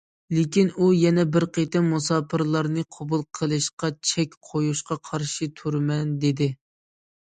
لېكىن 0.35 0.69
ئۇ 0.71 0.87
يەنە 0.99 1.25
بىر 1.35 1.45
قېتىم 1.57 1.91
مۇساپىرلارنى 1.97 2.87
قوبۇل 2.97 3.25
قىلىشقا 3.43 3.93
چەك 4.15 4.37
قويۇشقا 4.51 5.03
قارشى 5.15 5.55
تۇرىمەن 5.63 6.21
دېدى. 6.27 6.55